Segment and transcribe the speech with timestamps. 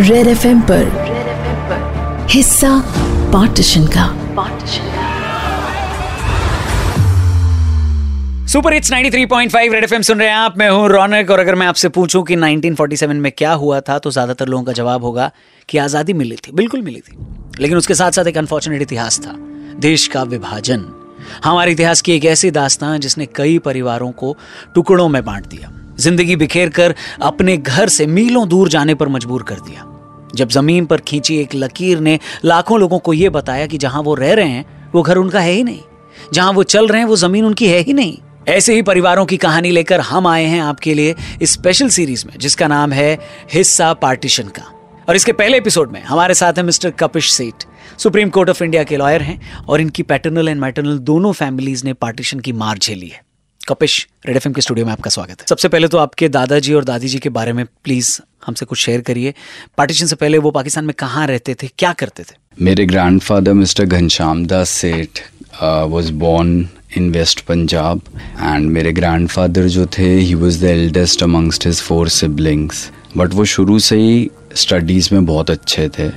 [0.00, 2.78] Red F M पर हिस्सा
[3.32, 4.06] partition का।
[8.46, 11.66] सुपर हिट्स 93.5 रेड एफएम सुन रहे हैं आप। मैं हूँ रौनक और अगर मैं
[11.66, 15.30] आपसे पूछूँ कि 1947 में क्या हुआ था तो ज़्यादातर लोगों का जवाब होगा
[15.68, 17.16] कि आज़ादी मिली थी, बिल्कुल मिली थी।
[17.60, 19.34] लेकिन उसके साथ साथ एक अनफॉर्चुनेट इतिहास था,
[19.78, 20.84] देश का विभाजन।
[21.44, 24.36] हमारे इतिहास की एक ऐसी दास्तान जिसने कई परिवारों को
[24.74, 29.42] टुकड़ों में बांट दिया। ज़िंदगी बिखेर कर अपने घर से मीलों दूर जाने पर मजबूर
[29.42, 29.86] कर दिया।
[30.34, 34.14] जब ज़मीन पर खींची एक लकीर ने, लाखों लोगों को यह बताया कि जहाँ वो
[34.14, 35.80] रह रहे हैं, वो घर उनका है ही नहीं।
[36.32, 38.18] जहाँ वो चल रहे हैं, वो ज़मीन उनकी है ही नहीं।
[38.48, 42.68] ऐसे ही परिवारों की कहानी लेकर हम आए हैं आपके लिए स्पेशल सीरीज़ में, जिसका
[42.68, 43.18] नाम है
[43.54, 47.64] हिस्सा पार्टीशन का। और इसके पहले एपिसोड में हमारे साथ है mister Kapish Seth,
[47.98, 51.92] supreme court of India के लॉयर हैं और इनकी पैटर्नल एंड मैटर्नल दोनों फैमिलीज़ ने
[51.92, 53.20] पार्टीशन की मार झेली है।
[53.68, 56.84] कपिश रेड एफ़ के स्टूडियो में आपका स्वागत है। सबसे पहले तो आपके दादाजी और
[56.84, 59.34] दादी जी के बारे में प्लीज़ हमसे कुछ शेयर करिए।
[59.78, 62.34] पार्टीशन से पहले वो पाकिस्तान में कहाँ रहते थे, क्या करते थे?
[62.60, 65.20] मेरे grandfather mister Ghanshyam Das Seth
[65.62, 68.00] was born in West Punjab
[68.40, 73.44] and मेरे ग्रैंडफादर जो थे he was the eldest amongst his four siblings but वो
[73.44, 76.10] शुरू से ही स्टडीज़ में बहुत अच्छे थे।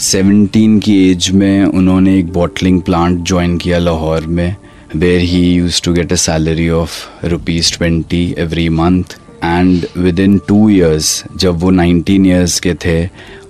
[0.00, 4.56] सेवनटीन की एज में उन्होंने एक बॉटलिंग प्लांट ज्वाइन किया लाहौर में
[4.96, 9.86] where he used to get a salary of rupees twenty every month and
[10.20, 12.98] within two years जब वो नाइनटीन ईयर्स के थे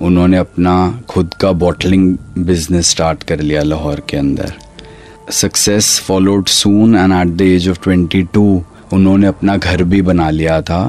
[0.00, 0.75] उन्होंने अपना
[1.08, 4.53] खुद का बॉटलिंग बिज़नेस स्टार्ट कर लिया लाहौर के अंदर।
[5.32, 10.28] Success followed soon and at the age of twenty two उन्होंने अपना घर भी बना
[10.30, 10.82] लिया था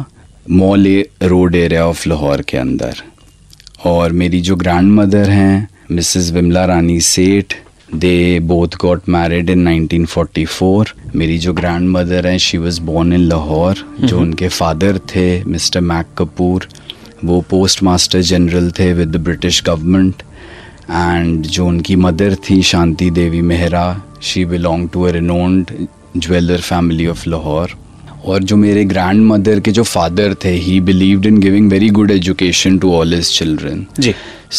[0.49, 0.87] mall
[1.23, 3.01] road area of Lahore के अंदर।
[3.85, 7.53] और मेरी जो ग्रैंड मदर हैं Mrs Vimla Rani Seth
[7.95, 13.21] they both got married in 1944 मेरी जो ग्रैंड मदर हैं she was born in
[13.29, 16.67] Lahore जो उनके फादर थे मिस्टर मैक कपूर
[17.23, 20.23] वो पोस्ट मास्टर जनरल थे with the British government
[20.91, 23.85] and जो उनकी मदर थी Shanti Devi Mehra
[24.23, 25.71] she belong to a renowned
[26.17, 27.75] jeweller family of Lahore
[28.25, 32.11] और जो मेरे ग्रैंड मदर के जो फादर थे he believed in giving very good
[32.11, 34.13] education to all his children ji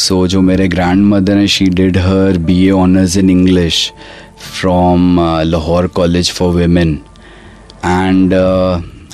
[0.04, 3.91] so जो मेरे ग्रैंड मदर हैं she did her B A honours in English
[4.60, 6.98] from Lahore college for women
[7.84, 8.34] and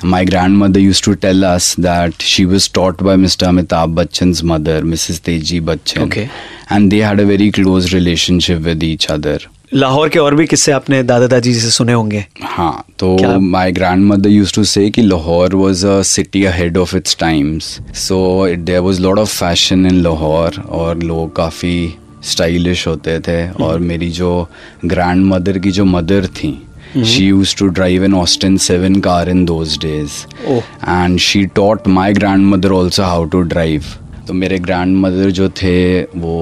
[0.03, 3.47] my grandmother used to tell us that she was taught by Mr.
[3.47, 5.19] Amitabh Bachchan's mother, Mrs.
[5.21, 6.03] Teji Bachchan.
[6.05, 6.29] Okay.
[6.69, 9.39] And they had a very close relationship with each other.
[9.71, 13.71] Lahore के और भी किस्से आपने दादा दादी से सुने होंगे। हाँ तो my
[14.07, 17.65] grandmother used to say कि Lahore was a city ahead of its times
[17.99, 18.19] so
[18.57, 23.79] there was lot of fashion in Lahore और लोग काफ़ी स्टाइलिश होते थे हम्म। और
[23.79, 24.47] मेरी जो
[24.85, 26.57] ग्रैंड मदर की जो मदर थी
[27.05, 30.13] she used to drive an Austin 7 car in those days.
[30.47, 30.63] Oh.
[30.83, 33.95] and she taught my grandmother also how to drive.
[34.27, 36.37] तो मेरे ग्रैंड मदर जो थे वो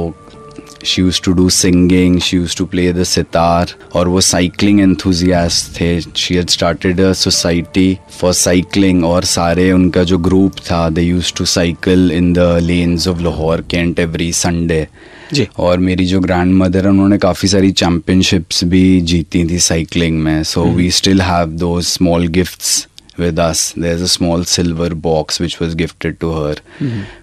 [0.86, 5.64] she used to do singing she used to play the sitar और वो cycling enthusiast
[5.80, 11.02] थे। She had started a society for cycling और सारे उनका जो ग्रुप था they
[11.02, 14.88] used to cycle in the lanes of Lahore cantt every Sunday
[15.34, 20.44] जी। और मेरी जो ग्रैंड मदर उन्होंने काफ़ी सारी चैम्पियनशिप्स भी जीती थी साइकिलिंग में।
[20.44, 22.88] सो वी स्टिल हैव दो small gifts
[23.20, 26.62] with us there is a small silver box which was gifted to her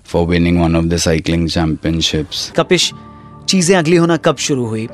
[0.06, 2.92] for winning one of the cycling championships Kapish
[3.48, 4.88] चीज़ें अगली होना कब शुरू हुई?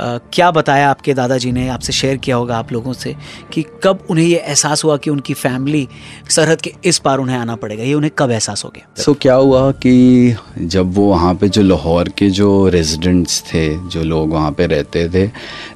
[0.00, 3.14] क्या बताया आपके दादाजी ने आपसे शेयर किया होगा आप लोगों से
[3.52, 5.88] कि कब उन्हें ये एहसास हुआ कि उनकी फैमिली
[6.30, 7.82] सरहद के इस पार उन्हें आना पड़ेगा?
[7.82, 9.02] ये उन्हें कब एहसास हो गया?
[9.02, 13.64] सो so, क्या हुआ कि जब वो वहाँ पे जो लाहौर के जो रेजिडेंट्स थे
[13.88, 15.26] जो लोग वहाँ पे रहते थे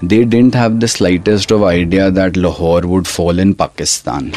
[0.04, 4.30] they didn't have the slightest of idea that Lahore would fall in Pakistan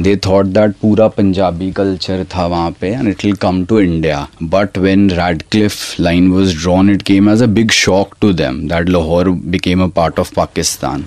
[0.00, 4.26] they thought that पूरा पंजाबी कल्चर था वहाँ पे and it will come to India
[4.42, 8.88] but when Radcliffe line was drawn it came as a big shock to them that
[8.88, 11.04] Lahore became a part of Pakistan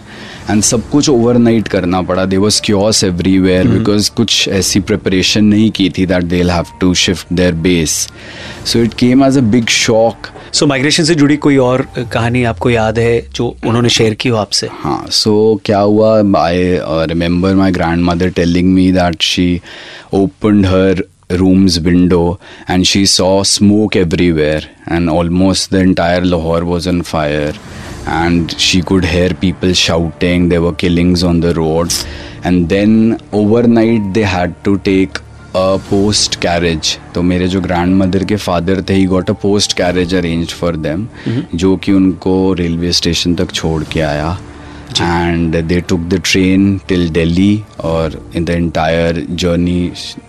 [0.49, 2.25] and सब कुछ overnight करना पड़ा.
[2.25, 6.93] They was chaos everywhere because कुछ ऐसी preparation नहीं की थी that they have to
[6.93, 8.07] shift their base
[8.65, 12.69] so it came as a big shock so migration से जुड़ी कोई और कहानी आपको
[12.69, 14.69] याद है जो उन्होंने शेयर की हो आपसे?
[14.71, 16.15] हाँ सो so, क्या हुआ?
[16.43, 17.71] I remember my
[18.05, 19.61] grandmother telling me that she
[20.13, 22.39] opened her room's window
[22.73, 27.53] and she saw smoke everywhere and almost the entire Lahore was on fire.
[28.07, 32.05] And she could hear people shouting there were killings on the roads
[32.43, 35.19] and then overnight they had to take
[35.55, 39.73] a post carriage तो मेरे जो grandmother के father थे he got a post
[39.77, 41.07] carriage arranged for them
[41.55, 44.37] जो कि उनको railway station तक छोड़ के आया
[45.01, 49.79] and they took the train till Delhi और in the entire journey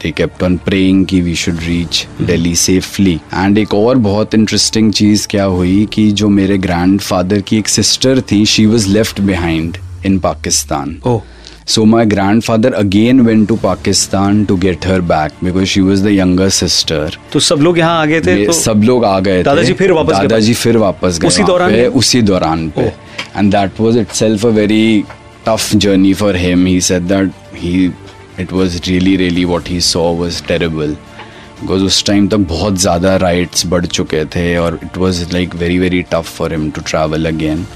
[0.02, 4.92] they kept on praying कि we should reach Delhi safely and एक और बहुत इंटरेस्टिंग
[4.92, 9.76] चीज़ क्या हुई कि जो मेरे ग्रैंडफादर की एक सिस्टर थी she was left behind
[10.06, 11.00] in Pakistan
[11.66, 12.06] so my
[12.42, 17.18] grandfather again went to Pakistan to get her back because she was the younger sister
[17.32, 20.12] तो सब लोग यहाँ आ गए थे तो सब लोग आ गए दादाजी फिर वापस
[20.12, 22.88] दादाजी फिर वापस गए उसी दौरान पे, उसी दौरान पे.
[22.88, 23.07] Oh.
[23.36, 25.02] And that was itself a very
[25.46, 27.84] tough journey for him he said that he
[28.40, 30.96] it was really really what he saw was terrible
[31.60, 35.78] because उस टाइम तक बहुत ज़्यादा राइट्स बढ़ चुके थे और it was like very
[35.78, 37.66] very tough for him to travel again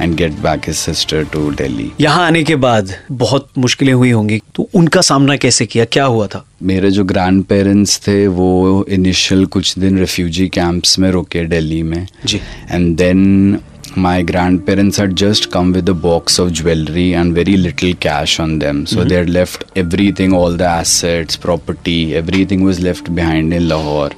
[0.00, 4.40] and get back his sister to Delhi यहाँ आने के बाद बहुत मुश्किलें हुई होंगी।
[4.54, 5.84] तो उनका सामना कैसे किया?
[5.84, 6.44] क्या हुआ था?
[6.62, 12.06] मेरे जो ग्रैंड पेरेंट्स थे वो इनिशियल कुछ दिन रेफ्यूजी कैंप्स में रुके दिल्ली में।
[12.26, 12.40] जी।
[12.70, 13.58] And then
[13.96, 18.58] my grandparents had just come with a box of jewelry and very little cash on
[18.58, 19.08] them so mm-hmm.
[19.08, 24.10] they had left everything all the assets property everything was left behind in lahore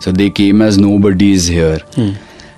[0.00, 2.14] so they came as nobodies here mm.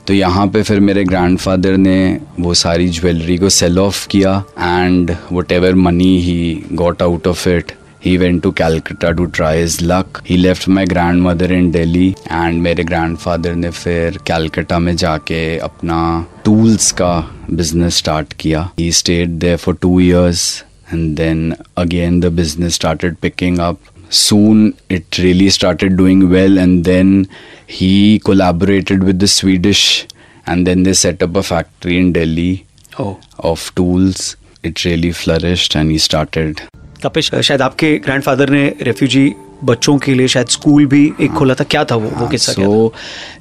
[0.06, 1.96] तो यहाँ पे फिर मेरे grandfather ने
[2.40, 5.10] वो सारी jewellery को sell off किया and
[5.52, 7.72] whatever money he got out of it
[8.05, 10.25] he went to Calcutta to try his luck.
[10.25, 15.99] He left my grandmother in Delhi and मेरे grandfather ने फिर Calcutta में जाके अपना
[16.45, 17.11] tools का
[17.59, 18.71] business start किया.
[18.77, 23.77] He stayed there for two years and then again the business started picking up.
[24.09, 27.27] Soon it really started doing well and then
[27.67, 30.07] he collaborated with the Swedish
[30.47, 32.65] and then they set up a factory in Delhi
[32.99, 34.35] O of tools.
[34.63, 36.61] It really flourished and he started
[37.02, 39.32] Kapish शायद आपके grandfather ने refugee
[39.64, 42.08] बच्चों के लिए शायद school भी एक खोला था। क्या था वो?
[42.16, 42.92] वो किस्सा सो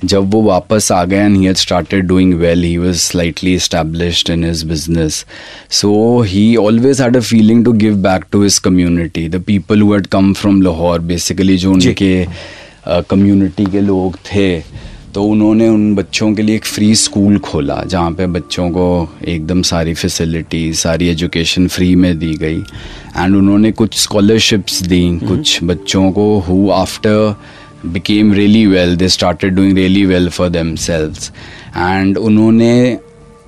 [0.06, 4.30] जब वो वापस आ गए and he had started doing well he was slightly established
[4.30, 5.26] in his business
[5.70, 9.94] so he always had a feeling to give back to his community the people who
[9.94, 12.28] had come from Lahore basically जो उनके
[12.88, 14.64] community के लोग थे
[15.16, 18.88] तो उन्होंने उन बच्चों के लिए एक फ्री स्कूल खोला जहाँ पे बच्चों को
[19.28, 22.58] एकदम सारी फैसिलिटी सारी एजुकेशन फ्री में दी गई।
[23.18, 27.36] एंड उन्होंने कुछ स्कॉलरशिप्स दी कुछ बच्चों को who after
[27.86, 30.76] became really well they started doing really well for them
[31.78, 33.00] and उन्होंने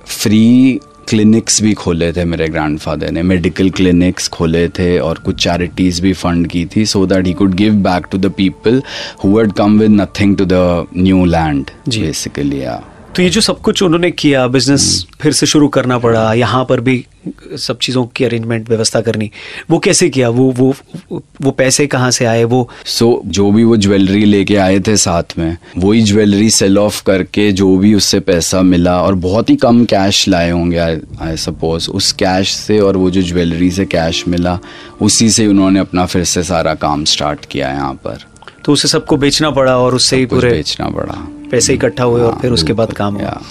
[0.06, 6.00] फ्री क्लिनिक्स भी खोले थे मेरे ग्रैंडफादर ने मेडिकल क्लिनिक्स खोले थे और कुछ चैरिटीज़
[6.02, 8.82] भी फंड की थी so that he could give back to the people
[9.24, 12.80] who had come with nothing to the new land ji. Basically या
[13.16, 16.80] तो ये जो सब कुछ उन्होंने किया बिज़नेस फिर से शुरू करना पड़ा यहाँ पर
[16.80, 17.04] भी
[17.56, 19.30] सब चीज़ों की अरेंजमेंट व्यवस्था करनी।
[19.70, 20.28] वो कैसे किया?
[20.28, 20.74] वो वो
[21.42, 22.44] वो पैसे कहाँ से आए?
[22.44, 26.78] वो सो so, जो भी वो ज्वेलरी लेके आए थे साथ में वही ज्वेलरी सेल
[26.78, 31.36] ऑफ़ करके जो भी उससे पैसा मिला और बहुत ही कम कैश लाए होंगे आई
[31.36, 34.58] सपोज़ उस कैश से और वो जो ज्वेलरी से कैश मिला
[35.00, 38.18] उसी से उन्होंने अपना फिर से सारा काम स्टार्ट किया यहाँ पर।
[38.64, 42.32] तो उसे सबको बेचना पड़ा और उससे ही पूरे बेचना पड़ा। पैसे इकट्ठा हुए और
[42.32, 43.42] हाँ, फिर उसके बाद काम हुआ।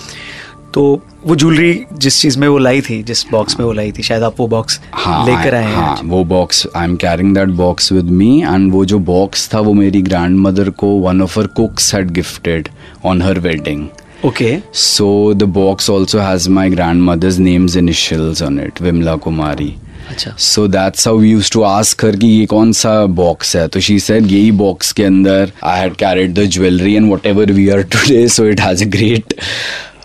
[0.73, 4.03] तो वो ज्वेलरी जिस चीज़ में वो लाई थी जिस बॉक्स में वो लाई थी
[4.03, 7.49] शायद आप वो बॉक्स हाँ, लेकर आए हाँ, हैं वो box I am carrying that
[7.57, 11.39] box with me and वो जो बॉक्स था वो मेरी ग्रैंड मदर को one of
[11.39, 12.69] her cooks had gifted
[13.05, 13.87] on her wedding
[14.25, 16.69] okay so the box also has my
[17.01, 19.73] grandmother's names initials on it Vimla Kumari
[20.09, 23.67] अच्छा। So that's how we used to ask her कि ये कौन सा box है?
[23.67, 27.67] तो she said यही box के अंदर I had carried the jewellery and whatever we
[27.69, 29.33] are today so it has a great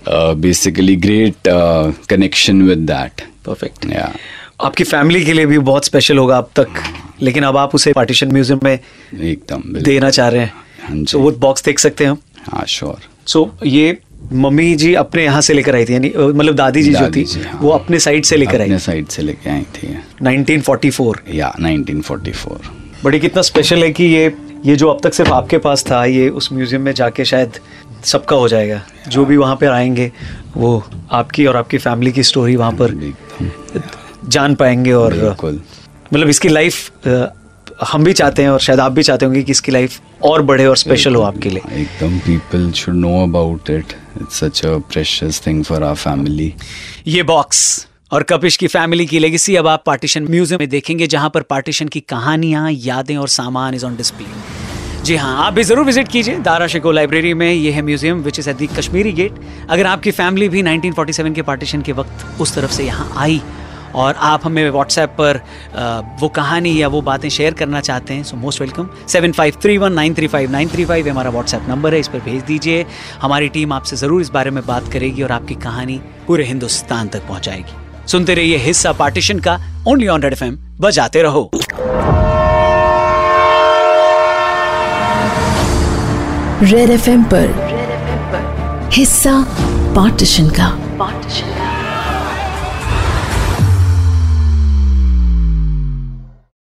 [0.07, 3.23] uh, basically great uh, connection with that.
[3.47, 4.17] Perfect yeah.
[4.61, 6.83] आपकी फैमिली के लिए भी बहुत स्पेशल होगा अब तक
[7.23, 11.31] लेकिन अब आप उसे पार्टीशन म्यूज़ियम में एकदम देना चाह रहे हाँ। हैं तो वो
[11.31, 12.19] बॉक्स देख सकते हैं हम?
[12.53, 13.99] हाँ श्योर सो ये
[14.33, 17.41] मम्मी जी अपने यहाँ से लेकर आई थी यानी मतलब दादी जी जो थी जी,
[17.41, 22.71] हाँ। वो अपने साइड से लेकर आई। साइड से लेके आई थी। 1944 या 1944
[23.05, 24.35] बड़ी कितना स्पेशल है कि ये
[24.67, 27.59] ये जो अब तक सिर्फ़ आपके पास था ये उस म्यूज़ियम में जाके शायद
[28.05, 30.11] सबका हो जाएगा। जो भी वहाँ पर आएँगे
[30.57, 30.83] वो
[31.13, 33.13] आपकी और आपकी फैमिली की स्टोरी वहाँ पर
[34.29, 35.15] जान पाएँगे और
[36.13, 37.07] मतलब इसकी लाइफ
[37.91, 40.67] हम भी चाहते हैं और शायद आप भी चाहते होंगे कि इसकी लाइफ और बढ़े
[40.67, 45.43] और स्पेशल हो आपके लिए। एकदम people should know about it it's such a precious
[45.47, 46.53] thing for our family
[47.07, 51.31] ये बॉक्स और कपिश की फैमिली की लेगेसी अब आप पार्टीशन म्यूज़ियम में देखेंगे जहाँ
[51.31, 54.62] पर पार्टीशन की कहानियाँ यादें और सामान इज़ ऑन डिस्प्ले
[55.05, 58.39] जी हाँ आप भी ज़रूर विज़िट कीजिए दारा शिको लाइब्रेरी में। ये है museum which
[58.39, 59.41] is at the Kashmiri Gate
[59.71, 63.41] अगर आपकी फैमिली भी 1947 के पार्टीशन के वक्त उस तरफ़ से यहाँ आई
[63.95, 65.41] और आप हमें व्हाट्सएप पर
[66.21, 69.77] वो कहानी या वो बातें शेयर करना चाहते हैं so most welcome seven five three
[69.79, 72.85] one nine three five nine three five हमारा व्हाट्सएप नंबर है, इस पर भेज दीजिए।
[73.23, 77.27] हमारी टीम आपसे ज़रूर इस बारे में बात करेगी और आपकी कहानी पूरे हिंदुस्तान तक
[77.29, 81.51] पहुंचाएगी। सुनते रहिए हिस्सा पार्टीशन का ओनली ऑन रेड एफएम बजाते रहो।
[86.62, 89.33] रेड एफ़एम पर हिस्सा
[89.97, 90.69] पार्टीशन का।